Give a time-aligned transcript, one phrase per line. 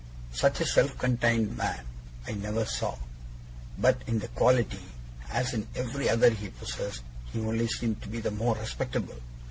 [0.33, 1.85] Such a self contained man
[2.25, 2.97] I never saw.
[3.77, 4.79] But in that quality,
[5.29, 9.17] as in every other he possessed, he only seemed to be the more respectable.